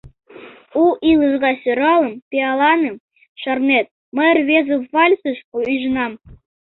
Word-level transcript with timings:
У 0.81 0.83
илыш 1.09 1.33
гай 1.43 1.55
сӧралым, 1.63 2.13
пиаланым, 2.29 2.95
Шарнет, 3.41 3.87
мый 4.15 4.29
рвезе 4.37 4.75
вальсыш 4.93 5.37
ӱжынам. 5.73 6.13